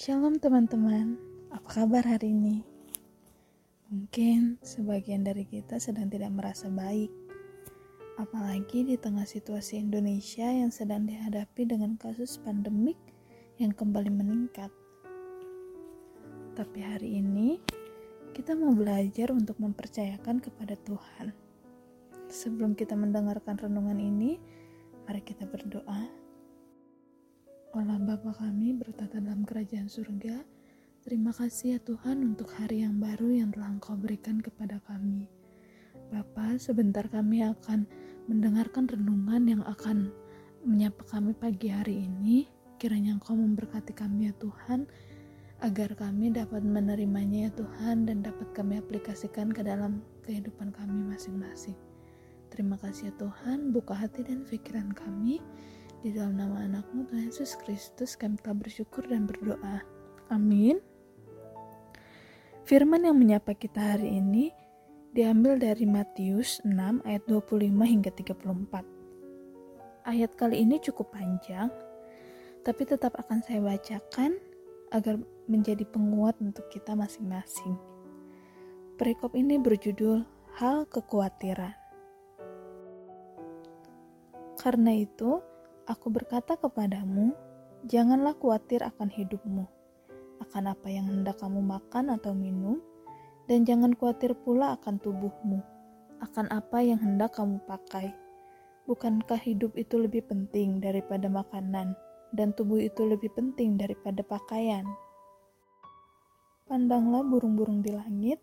Shalom 0.00 0.40
teman-teman, 0.40 1.20
apa 1.52 1.84
kabar 1.84 2.00
hari 2.00 2.32
ini? 2.32 2.64
Mungkin 3.92 4.56
sebagian 4.64 5.28
dari 5.28 5.44
kita 5.44 5.76
sedang 5.76 6.08
tidak 6.08 6.32
merasa 6.32 6.72
baik, 6.72 7.12
apalagi 8.16 8.88
di 8.88 8.96
tengah 8.96 9.28
situasi 9.28 9.76
Indonesia 9.76 10.48
yang 10.48 10.72
sedang 10.72 11.04
dihadapi 11.04 11.68
dengan 11.68 12.00
kasus 12.00 12.40
pandemik 12.40 12.96
yang 13.60 13.76
kembali 13.76 14.08
meningkat. 14.08 14.72
Tapi 16.56 16.80
hari 16.80 17.20
ini 17.20 17.60
kita 18.32 18.56
mau 18.56 18.72
belajar 18.72 19.36
untuk 19.36 19.60
mempercayakan 19.60 20.40
kepada 20.40 20.80
Tuhan. 20.80 21.36
Sebelum 22.32 22.72
kita 22.72 22.96
mendengarkan 22.96 23.60
renungan 23.60 24.00
ini, 24.00 24.40
mari 25.04 25.20
kita 25.20 25.44
berdoa. 25.44 26.19
Allah 27.70 28.02
Bapa 28.02 28.34
kami 28.34 28.74
bertata 28.74 29.22
dalam 29.22 29.46
kerajaan 29.46 29.86
surga, 29.86 30.42
terima 31.06 31.30
kasih 31.30 31.78
ya 31.78 31.78
Tuhan 31.78 32.34
untuk 32.34 32.50
hari 32.58 32.82
yang 32.82 32.98
baru 32.98 33.30
yang 33.30 33.54
telah 33.54 33.70
Engkau 33.70 33.94
berikan 33.94 34.42
kepada 34.42 34.82
kami. 34.90 35.30
Bapa, 36.10 36.58
sebentar 36.58 37.06
kami 37.06 37.46
akan 37.46 37.86
mendengarkan 38.26 38.90
renungan 38.90 39.46
yang 39.46 39.62
akan 39.62 40.10
menyapa 40.66 41.06
kami 41.14 41.30
pagi 41.30 41.70
hari 41.70 42.10
ini. 42.10 42.50
Kiranya 42.82 43.22
Engkau 43.22 43.38
memberkati 43.38 43.94
kami 43.94 44.26
ya 44.26 44.34
Tuhan, 44.42 44.90
agar 45.62 45.94
kami 45.94 46.34
dapat 46.34 46.66
menerimanya 46.66 47.46
ya 47.46 47.50
Tuhan 47.54 48.10
dan 48.10 48.26
dapat 48.26 48.50
kami 48.50 48.82
aplikasikan 48.82 49.54
ke 49.54 49.62
dalam 49.62 50.02
kehidupan 50.26 50.74
kami 50.74 51.06
masing-masing. 51.06 51.78
Terima 52.50 52.74
kasih 52.82 53.14
ya 53.14 53.22
Tuhan, 53.22 53.70
buka 53.70 53.94
hati 53.94 54.26
dan 54.26 54.42
pikiran 54.42 54.90
kami 54.90 55.38
di 56.00 56.16
dalam 56.16 56.32
nama 56.40 56.64
anakmu 56.64 57.04
Tuhan 57.12 57.28
Yesus 57.28 57.60
Kristus 57.60 58.16
kami 58.16 58.40
telah 58.40 58.56
bersyukur 58.56 59.04
dan 59.04 59.28
berdoa. 59.28 59.84
Amin. 60.32 60.80
Firman 62.64 63.04
yang 63.04 63.20
menyapa 63.20 63.52
kita 63.52 63.96
hari 63.96 64.16
ini 64.16 64.48
diambil 65.12 65.60
dari 65.60 65.84
Matius 65.84 66.64
6 66.64 67.04
ayat 67.04 67.20
25 67.28 67.68
hingga 67.84 68.10
34. 68.16 70.08
Ayat 70.08 70.32
kali 70.40 70.64
ini 70.64 70.80
cukup 70.80 71.12
panjang, 71.12 71.68
tapi 72.64 72.88
tetap 72.88 73.20
akan 73.20 73.44
saya 73.44 73.60
bacakan 73.60 74.40
agar 74.96 75.20
menjadi 75.52 75.84
penguat 75.84 76.40
untuk 76.40 76.64
kita 76.72 76.96
masing-masing. 76.96 77.76
Perikop 78.96 79.36
ini 79.36 79.60
berjudul 79.60 80.24
Hal 80.56 80.88
Kekhawatiran. 80.88 81.76
Karena 84.56 84.92
itu, 84.92 85.40
Aku 85.90 86.06
berkata 86.06 86.54
kepadamu, 86.54 87.34
janganlah 87.90 88.38
khawatir 88.38 88.78
akan 88.78 89.10
hidupmu, 89.10 89.66
akan 90.38 90.70
apa 90.70 90.86
yang 90.86 91.02
hendak 91.10 91.42
kamu 91.42 91.58
makan 91.66 92.14
atau 92.14 92.30
minum, 92.30 92.78
dan 93.50 93.66
jangan 93.66 93.98
khawatir 93.98 94.38
pula 94.46 94.78
akan 94.78 95.02
tubuhmu, 95.02 95.58
akan 96.22 96.46
apa 96.54 96.78
yang 96.78 97.02
hendak 97.02 97.34
kamu 97.34 97.58
pakai. 97.66 98.14
Bukankah 98.86 99.42
hidup 99.42 99.74
itu 99.74 99.98
lebih 99.98 100.30
penting 100.30 100.78
daripada 100.78 101.26
makanan, 101.26 101.98
dan 102.30 102.54
tubuh 102.54 102.78
itu 102.78 103.02
lebih 103.10 103.34
penting 103.34 103.74
daripada 103.74 104.22
pakaian? 104.22 104.86
Pandanglah 106.70 107.26
burung-burung 107.26 107.82
di 107.82 107.90
langit 107.90 108.38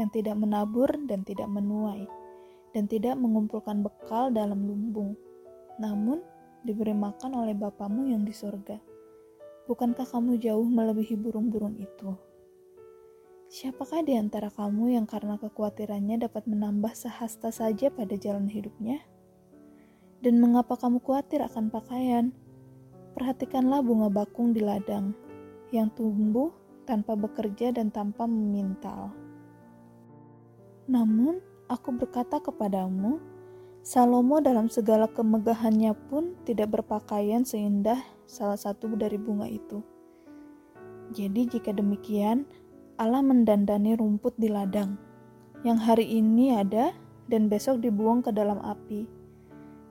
yang 0.00 0.08
tidak 0.08 0.40
menabur 0.40 0.88
dan 1.04 1.20
tidak 1.20 1.52
menuai, 1.52 2.08
dan 2.72 2.88
tidak 2.88 3.20
mengumpulkan 3.20 3.84
bekal 3.84 4.32
dalam 4.32 4.64
lumbung. 4.64 5.12
Namun, 5.76 6.24
diberi 6.68 6.92
makan 6.92 7.32
oleh 7.32 7.56
Bapamu 7.56 8.12
yang 8.12 8.28
di 8.28 8.36
sorga. 8.36 8.76
Bukankah 9.64 10.04
kamu 10.04 10.36
jauh 10.36 10.68
melebihi 10.68 11.16
burung-burung 11.16 11.80
itu? 11.80 12.12
Siapakah 13.48 14.04
di 14.04 14.12
antara 14.12 14.52
kamu 14.52 14.92
yang 14.92 15.08
karena 15.08 15.40
kekhawatirannya 15.40 16.20
dapat 16.28 16.44
menambah 16.44 16.92
sehasta 16.92 17.48
saja 17.48 17.88
pada 17.88 18.12
jalan 18.20 18.44
hidupnya? 18.44 19.00
Dan 20.20 20.44
mengapa 20.44 20.76
kamu 20.76 21.00
khawatir 21.00 21.40
akan 21.40 21.72
pakaian? 21.72 22.36
Perhatikanlah 23.16 23.80
bunga 23.80 24.12
bakung 24.12 24.52
di 24.52 24.60
ladang, 24.60 25.16
yang 25.72 25.88
tumbuh 25.96 26.52
tanpa 26.84 27.16
bekerja 27.16 27.72
dan 27.72 27.88
tanpa 27.88 28.28
memintal. 28.28 29.16
Namun, 30.84 31.40
aku 31.72 31.96
berkata 31.96 32.40
kepadamu, 32.44 33.16
Salomo 33.80 34.42
dalam 34.42 34.66
segala 34.68 35.08
kemegahannya 35.08 35.94
pun 36.10 36.36
tidak 36.44 36.76
berpakaian 36.76 37.46
seindah 37.46 37.98
salah 38.28 38.58
satu 38.58 38.92
dari 38.98 39.16
bunga 39.16 39.48
itu. 39.48 39.80
Jadi 41.16 41.48
jika 41.48 41.72
demikian, 41.72 42.44
Allah 43.00 43.24
mendandani 43.24 43.96
rumput 43.96 44.36
di 44.36 44.52
ladang, 44.52 45.00
yang 45.64 45.80
hari 45.80 46.04
ini 46.04 46.52
ada 46.52 46.92
dan 47.30 47.48
besok 47.48 47.80
dibuang 47.80 48.20
ke 48.20 48.28
dalam 48.34 48.60
api. 48.60 49.08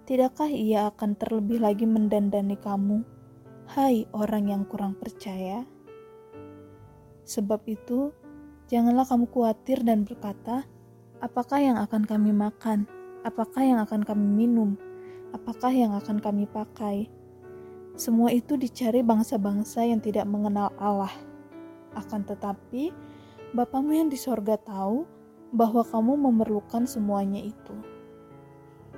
Tidakkah 0.07 0.47
ia 0.47 0.87
akan 0.93 1.17
terlebih 1.17 1.59
lagi 1.59 1.83
mendandani 1.89 2.55
kamu, 2.55 3.01
hai 3.75 4.05
orang 4.13 4.47
yang 4.47 4.63
kurang 4.63 4.95
percaya? 4.95 5.67
Sebab 7.27 7.65
itu, 7.67 8.15
janganlah 8.71 9.03
kamu 9.03 9.27
khawatir 9.27 9.83
dan 9.83 10.07
berkata, 10.07 10.63
apakah 11.19 11.59
yang 11.59 11.77
akan 11.81 12.07
kami 12.07 12.31
makan? 12.31 12.87
Apakah 13.27 13.59
yang 13.59 13.83
akan 13.83 14.07
kami 14.07 14.47
minum, 14.47 14.79
apakah 15.35 15.75
yang 15.75 15.91
akan 15.99 16.23
kami 16.23 16.47
pakai. 16.47 17.11
Semua 17.99 18.31
itu 18.31 18.55
dicari 18.55 19.03
bangsa-bangsa 19.03 19.83
yang 19.83 19.99
tidak 19.99 20.23
mengenal 20.23 20.71
Allah. 20.79 21.11
Akan 21.91 22.23
tetapi, 22.23 22.95
Bapamu 23.51 23.95
yang 23.95 24.07
di 24.11 24.19
sorga 24.19 24.59
tahu 24.59 25.07
bahwa 25.55 25.79
kamu 25.83 26.19
memerlukan 26.19 26.83
semuanya 26.83 27.39
itu. 27.39 27.75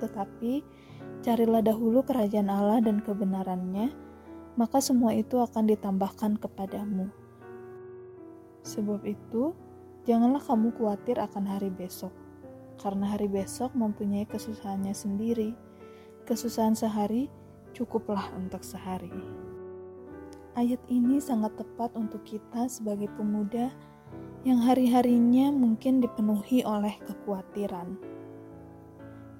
Tetapi, 0.02 0.62
carilah 1.22 1.62
dahulu 1.62 2.02
kerajaan 2.02 2.50
Allah 2.50 2.82
dan 2.82 2.98
kebenarannya, 2.98 3.94
maka 4.58 4.82
semua 4.82 5.14
itu 5.14 5.38
akan 5.38 5.70
ditambahkan 5.70 6.42
kepadamu. 6.42 7.08
Sebab 8.66 9.06
itu, 9.06 9.54
janganlah 10.04 10.42
kamu 10.42 10.74
khawatir 10.74 11.16
akan 11.22 11.46
hari 11.46 11.70
besok 11.70 12.12
karena 12.80 13.12
hari 13.12 13.28
besok 13.28 13.76
mempunyai 13.76 14.24
kesusahannya 14.24 14.96
sendiri. 14.96 15.52
Kesusahan 16.24 16.72
sehari 16.72 17.28
cukuplah 17.76 18.32
untuk 18.40 18.64
sehari. 18.64 19.12
Ayat 20.56 20.80
ini 20.88 21.20
sangat 21.20 21.54
tepat 21.60 21.92
untuk 21.94 22.24
kita 22.24 22.66
sebagai 22.66 23.12
pemuda 23.14 23.70
yang 24.42 24.58
hari-harinya 24.64 25.52
mungkin 25.52 26.00
dipenuhi 26.00 26.64
oleh 26.64 26.96
kekhawatiran. 27.04 28.00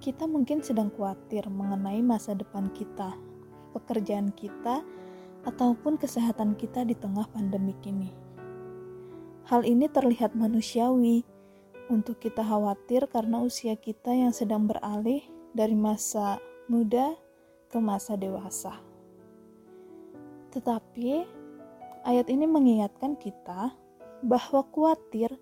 Kita 0.01 0.29
mungkin 0.29 0.61
sedang 0.61 0.93
khawatir 0.93 1.49
mengenai 1.49 2.01
masa 2.05 2.37
depan 2.37 2.69
kita, 2.77 3.17
pekerjaan 3.73 4.33
kita, 4.37 4.85
ataupun 5.45 5.97
kesehatan 5.97 6.57
kita 6.57 6.85
di 6.85 6.93
tengah 6.97 7.25
pandemi 7.33 7.73
ini. 7.85 8.13
Hal 9.49 9.65
ini 9.65 9.89
terlihat 9.89 10.37
manusiawi, 10.37 11.25
untuk 11.91 12.23
kita 12.23 12.47
khawatir 12.47 13.11
karena 13.11 13.43
usia 13.43 13.75
kita 13.75 14.15
yang 14.15 14.31
sedang 14.31 14.71
beralih 14.71 15.27
dari 15.51 15.75
masa 15.75 16.39
muda 16.71 17.19
ke 17.67 17.83
masa 17.83 18.15
dewasa. 18.15 18.79
Tetapi 20.55 21.27
ayat 22.07 22.31
ini 22.31 22.47
mengingatkan 22.47 23.19
kita 23.19 23.75
bahwa 24.23 24.63
khawatir 24.71 25.35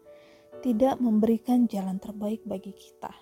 tidak 0.64 0.97
memberikan 0.98 1.69
jalan 1.69 2.00
terbaik 2.00 2.41
bagi 2.48 2.72
kita. 2.72 3.12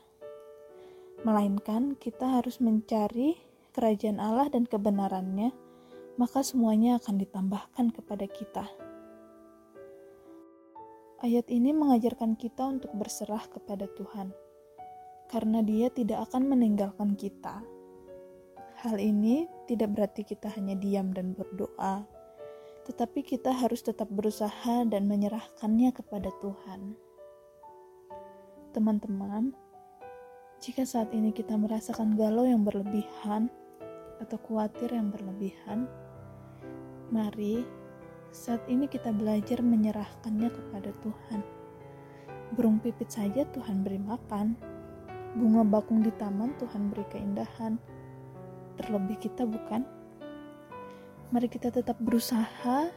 Melainkan 1.27 1.99
kita 1.99 2.39
harus 2.39 2.63
mencari 2.63 3.35
kerajaan 3.75 4.23
Allah 4.23 4.49
dan 4.49 4.65
kebenarannya, 4.65 5.51
maka 6.17 6.41
semuanya 6.47 7.03
akan 7.03 7.19
ditambahkan 7.21 7.87
kepada 7.93 8.27
kita. 8.31 8.86
Ayat 11.27 11.51
ini 11.51 11.75
mengajarkan 11.75 12.39
kita 12.39 12.71
untuk 12.71 12.95
berserah 12.95 13.43
kepada 13.51 13.91
Tuhan, 13.99 14.31
karena 15.27 15.59
Dia 15.59 15.91
tidak 15.91 16.31
akan 16.31 16.55
meninggalkan 16.55 17.19
kita. 17.19 17.67
Hal 18.87 19.03
ini 19.03 19.51
tidak 19.67 19.91
berarti 19.91 20.23
kita 20.23 20.47
hanya 20.55 20.79
diam 20.79 21.11
dan 21.11 21.35
berdoa, 21.35 22.07
tetapi 22.87 23.27
kita 23.27 23.51
harus 23.51 23.83
tetap 23.83 24.07
berusaha 24.07 24.87
dan 24.87 25.11
menyerahkannya 25.11 25.91
kepada 25.99 26.31
Tuhan. 26.39 26.95
Teman-teman, 28.71 29.51
jika 30.63 30.87
saat 30.87 31.11
ini 31.11 31.35
kita 31.35 31.59
merasakan 31.59 32.15
galau 32.15 32.47
yang 32.47 32.63
berlebihan 32.63 33.51
atau 34.23 34.39
khawatir 34.47 34.95
yang 34.95 35.11
berlebihan, 35.11 35.91
mari 37.11 37.67
saat 38.37 38.61
ini 38.69 38.85
kita 38.85 39.17
belajar 39.17 39.65
menyerahkannya 39.65 40.53
kepada 40.53 40.93
Tuhan. 41.01 41.41
Burung 42.53 42.77
pipit 42.85 43.09
saja 43.09 43.49
Tuhan 43.49 43.81
beri 43.81 43.97
makan. 43.97 44.53
Bunga 45.33 45.65
bakung 45.65 46.05
di 46.05 46.13
taman 46.21 46.53
Tuhan 46.61 46.93
beri 46.93 47.09
keindahan. 47.09 47.81
Terlebih 48.77 49.17
kita 49.25 49.49
bukan? 49.49 49.89
Mari 51.33 51.49
kita 51.49 51.73
tetap 51.73 51.97
berusaha 51.97 52.93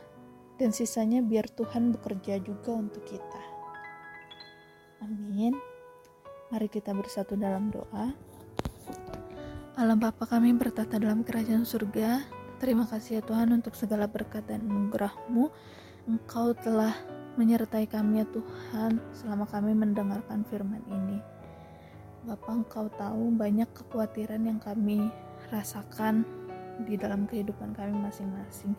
dan 0.59 0.69
sisanya 0.75 1.23
biar 1.23 1.47
Tuhan 1.47 1.95
bekerja 1.95 2.43
juga 2.43 2.75
untuk 2.75 3.07
kita. 3.07 3.41
Amin. 5.07 5.55
Mari 6.51 6.67
kita 6.67 6.91
bersatu 6.91 7.39
dalam 7.39 7.71
doa. 7.71 8.11
Alam 9.79 10.03
Bapa 10.03 10.27
kami 10.27 10.51
bertata 10.51 10.99
dalam 10.99 11.23
kerajaan 11.23 11.63
surga. 11.63 12.38
Terima 12.59 12.83
kasih 12.83 13.19
ya 13.19 13.23
Tuhan 13.23 13.55
untuk 13.55 13.71
segala 13.71 14.03
berkat 14.11 14.43
dan 14.51 14.67
anugerah-Mu. 14.67 15.47
Engkau 16.11 16.51
telah 16.59 16.91
menyertai 17.39 17.87
kami 17.87 18.19
ya 18.19 18.27
Tuhan 18.27 18.99
selama 19.15 19.47
kami 19.47 19.71
mendengarkan 19.71 20.43
firman 20.43 20.83
ini. 20.91 21.23
Bapak 22.27 22.51
Engkau 22.51 22.91
tahu 22.99 23.31
banyak 23.31 23.71
kekhawatiran 23.71 24.43
yang 24.43 24.59
kami 24.59 25.07
rasakan 25.47 26.27
di 26.83 26.99
dalam 26.99 27.23
kehidupan 27.31 27.71
kami 27.71 27.95
masing-masing. 27.95 28.75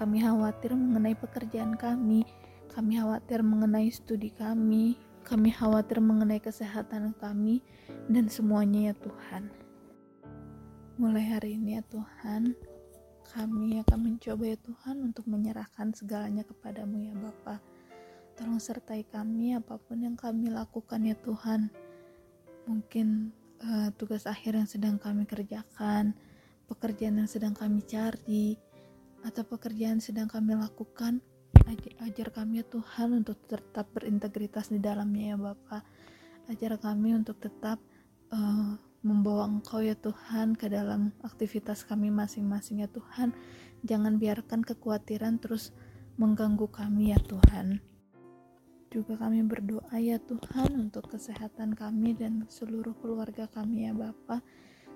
Kami 0.00 0.24
khawatir 0.24 0.72
mengenai 0.72 1.12
pekerjaan 1.12 1.76
kami, 1.76 2.24
kami 2.72 2.96
khawatir 2.96 3.44
mengenai 3.44 3.92
studi 3.92 4.32
kami, 4.32 4.96
kami 5.28 5.52
khawatir 5.52 6.00
mengenai 6.00 6.40
kesehatan 6.40 7.12
kami, 7.20 7.60
dan 8.08 8.32
semuanya 8.32 8.90
ya 8.90 8.94
Tuhan. 8.96 9.52
Mulai 10.96 11.24
hari 11.36 11.60
ini 11.60 11.78
ya 11.78 11.82
Tuhan, 11.86 12.56
kami 13.32 13.80
akan 13.80 13.98
mencoba 14.12 14.44
ya 14.52 14.58
Tuhan 14.60 14.96
untuk 15.00 15.24
menyerahkan 15.30 15.96
segalanya 15.96 16.44
kepadamu 16.44 17.00
ya 17.00 17.14
Bapa. 17.16 17.62
Tolong 18.34 18.58
sertai 18.58 19.06
kami 19.06 19.54
apa 19.56 19.78
pun 19.78 20.02
yang 20.02 20.18
kami 20.18 20.50
lakukan 20.50 21.00
ya 21.06 21.16
Tuhan. 21.16 21.70
Mungkin 22.68 23.30
uh, 23.62 23.88
tugas 23.94 24.26
akhir 24.28 24.58
yang 24.58 24.68
sedang 24.68 24.96
kami 25.00 25.24
kerjakan, 25.24 26.12
pekerjaan 26.66 27.22
yang 27.22 27.30
sedang 27.30 27.54
kami 27.54 27.80
cari, 27.86 28.58
atau 29.24 29.42
pekerjaan 29.46 30.04
sedang 30.04 30.28
kami 30.28 30.52
lakukan, 30.58 31.22
ajar 32.04 32.28
kami 32.28 32.60
ya 32.60 32.64
Tuhan 32.68 33.24
untuk 33.24 33.40
tetap 33.48 33.88
berintegritas 33.96 34.68
di 34.68 34.78
dalamnya 34.82 35.32
ya 35.32 35.36
Bapak. 35.40 35.82
Ajar 36.52 36.76
kami 36.76 37.16
untuk 37.16 37.40
tetap 37.40 37.80
uh, 38.28 38.76
membawa 39.04 39.44
Engkau 39.46 39.84
ya 39.84 39.92
Tuhan 39.94 40.56
ke 40.56 40.72
dalam 40.72 41.12
aktivitas 41.20 41.84
kami 41.84 42.08
masing-masing 42.08 42.82
ya 42.82 42.88
Tuhan. 42.88 43.36
Jangan 43.84 44.16
biarkan 44.16 44.64
kekhawatiran 44.64 45.38
terus 45.38 45.76
mengganggu 46.16 46.66
kami 46.72 47.12
ya 47.12 47.20
Tuhan. 47.20 47.84
Juga 48.88 49.20
kami 49.20 49.44
berdoa 49.44 49.94
ya 50.00 50.16
Tuhan 50.16 50.88
untuk 50.88 51.12
kesehatan 51.12 51.76
kami 51.76 52.16
dan 52.16 52.48
seluruh 52.48 52.96
keluarga 52.98 53.44
kami 53.46 53.86
ya 53.86 53.92
Bapak 53.92 54.40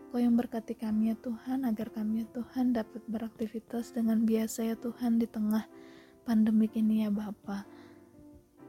Kau 0.09 0.17
yang 0.17 0.41
berkati 0.41 0.73
kami 0.73 1.13
ya 1.13 1.17
Tuhan, 1.21 1.69
agar 1.69 1.93
kami 1.93 2.25
ya 2.25 2.27
Tuhan 2.33 2.73
dapat 2.73 3.05
beraktivitas 3.13 3.93
dengan 3.93 4.25
biasa 4.25 4.65
ya 4.65 4.77
Tuhan 4.81 5.21
di 5.21 5.29
tengah 5.29 5.69
pandemik 6.25 6.73
ini 6.81 7.05
ya 7.05 7.13
Bapa. 7.13 7.69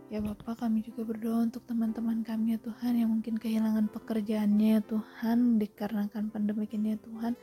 Ya 0.10 0.26
Bapak, 0.26 0.66
kami 0.66 0.82
juga 0.82 1.06
berdoa 1.06 1.46
untuk 1.46 1.70
teman-teman 1.70 2.26
kami 2.26 2.58
ya 2.58 2.60
Tuhan 2.66 2.98
yang 2.98 3.14
mungkin 3.14 3.38
kehilangan 3.38 3.94
pekerjaannya 3.94 4.82
ya 4.82 4.82
Tuhan 4.82 5.62
dikarenakan 5.62 6.34
pandemik 6.34 6.74
ini 6.74 6.98
ya 6.98 7.00
Tuhan. 7.06 7.38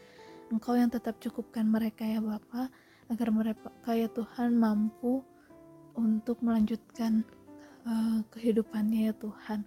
Engkau 0.51 0.75
yang 0.75 0.91
tetap 0.91 1.15
cukupkan 1.23 1.63
mereka 1.63 2.03
ya 2.03 2.19
Bapak, 2.19 2.75
agar 3.07 3.29
mereka 3.31 3.95
ya 3.95 4.11
Tuhan 4.11 4.59
mampu 4.59 5.23
untuk 5.95 6.43
melanjutkan 6.43 7.23
uh, 7.87 8.27
kehidupannya 8.35 9.09
ya 9.09 9.15
Tuhan. 9.15 9.63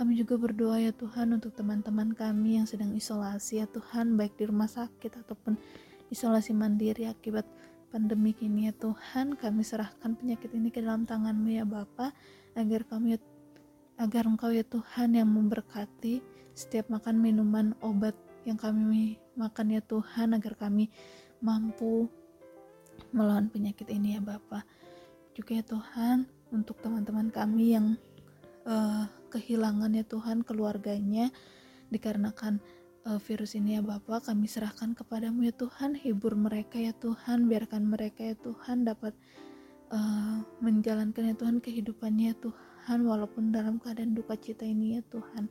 Kami 0.00 0.16
juga 0.16 0.40
berdoa 0.40 0.80
ya 0.80 0.96
Tuhan 0.96 1.36
untuk 1.36 1.52
teman-teman 1.52 2.16
kami 2.16 2.56
yang 2.56 2.64
sedang 2.64 2.96
isolasi 2.96 3.60
ya 3.60 3.68
Tuhan 3.68 4.16
baik 4.16 4.40
di 4.40 4.48
rumah 4.48 4.64
sakit 4.64 5.12
ataupun 5.28 5.60
isolasi 6.08 6.56
mandiri 6.56 7.04
akibat 7.04 7.44
pandemi 7.90 8.32
ini 8.38 8.70
ya 8.70 8.74
Tuhan 8.78 9.34
kami 9.34 9.66
serahkan 9.66 10.14
penyakit 10.14 10.54
ini 10.54 10.70
ke 10.70 10.78
dalam 10.78 11.04
tanganmu 11.04 11.50
ya 11.50 11.66
Bapa 11.66 12.14
agar 12.54 12.86
kami 12.86 13.18
agar 13.98 14.24
Engkau 14.30 14.54
ya 14.54 14.62
Tuhan 14.62 15.18
yang 15.18 15.28
memberkati 15.28 16.22
setiap 16.54 16.88
makan 16.88 17.18
minuman 17.18 17.74
obat 17.82 18.14
yang 18.46 18.56
kami 18.56 19.20
makan 19.36 19.76
ya 19.76 19.82
Tuhan 19.84 20.32
agar 20.38 20.56
kami 20.56 20.88
mampu 21.42 22.08
melawan 23.10 23.50
penyakit 23.50 23.90
ini 23.90 24.16
ya 24.16 24.20
Bapa. 24.22 24.64
Juga 25.34 25.60
ya 25.60 25.64
Tuhan 25.66 26.24
untuk 26.54 26.78
teman-teman 26.80 27.28
kami 27.28 27.76
yang 27.76 27.86
uh, 28.64 29.04
kehilangan 29.34 29.92
ya 29.92 30.04
Tuhan 30.06 30.46
keluarganya 30.46 31.28
dikarenakan 31.90 32.62
virus 33.18 33.58
ini 33.58 33.80
ya 33.80 33.82
Bapak 33.82 34.30
kami 34.30 34.46
serahkan 34.46 34.94
kepadamu 34.94 35.48
ya 35.48 35.54
Tuhan 35.56 35.98
hibur 35.98 36.38
mereka 36.38 36.78
ya 36.78 36.94
Tuhan 36.94 37.50
biarkan 37.50 37.90
mereka 37.90 38.22
ya 38.22 38.36
Tuhan 38.38 38.86
dapat 38.86 39.16
uh, 39.90 40.44
menjalankan 40.62 41.32
ya 41.32 41.34
Tuhan 41.34 41.58
kehidupannya 41.58 42.30
ya 42.30 42.36
Tuhan 42.38 42.98
walaupun 43.02 43.50
dalam 43.50 43.82
keadaan 43.82 44.14
duka 44.14 44.38
cita 44.38 44.62
ini 44.62 45.00
ya 45.00 45.02
Tuhan 45.10 45.50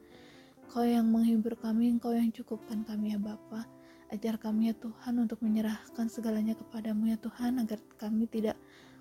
Kau 0.69 0.85
yang 0.85 1.09
menghibur 1.09 1.57
kami, 1.57 1.89
Engkau 1.89 2.13
yang 2.13 2.29
cukupkan 2.29 2.85
kami 2.85 3.17
ya 3.17 3.17
Bapa. 3.17 3.65
Ajar 4.13 4.38
kami 4.38 4.69
ya 4.69 4.77
Tuhan 4.77 5.17
untuk 5.17 5.41
menyerahkan 5.41 6.06
segalanya 6.13 6.53
kepadamu 6.53 7.09
ya 7.09 7.17
Tuhan 7.17 7.57
agar 7.57 7.81
kami 7.97 8.29
tidak 8.29 8.53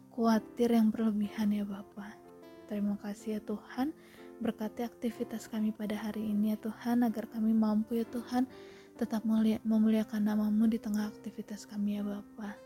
khawatir 0.08 0.72
yang 0.72 0.88
berlebihan 0.88 1.52
ya 1.52 1.68
Bapak. 1.68 2.16
Terima 2.72 2.96
kasih 3.04 3.36
ya 3.36 3.40
Tuhan, 3.44 3.92
berkati 4.38 4.86
aktivitas 4.86 5.50
kami 5.50 5.74
pada 5.74 5.98
hari 5.98 6.30
ini 6.30 6.54
ya 6.54 6.58
Tuhan, 6.58 7.02
agar 7.02 7.26
kami 7.30 7.54
mampu 7.54 7.98
ya 7.98 8.06
Tuhan 8.06 8.46
tetap 8.98 9.22
memuliakan 9.62 10.26
namamu 10.26 10.66
di 10.66 10.78
tengah 10.82 11.06
aktivitas 11.06 11.66
kami 11.66 11.98
ya 11.98 12.02
Bapa. 12.02 12.58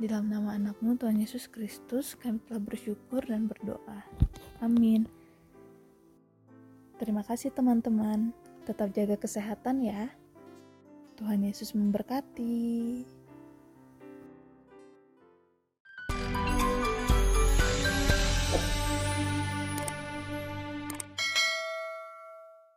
Di 0.00 0.08
dalam 0.08 0.32
nama 0.32 0.56
anakmu 0.56 0.96
Tuhan 0.96 1.20
Yesus 1.20 1.48
Kristus, 1.48 2.16
kami 2.16 2.40
telah 2.48 2.60
bersyukur 2.60 3.20
dan 3.24 3.44
berdoa. 3.44 4.00
Amin. 4.64 5.04
Terima 6.96 7.24
kasih 7.24 7.52
teman-teman. 7.52 8.32
Tetap 8.64 8.92
jaga 8.92 9.16
kesehatan 9.16 9.84
ya. 9.84 10.08
Tuhan 11.20 11.44
Yesus 11.44 11.76
memberkati. 11.76 13.19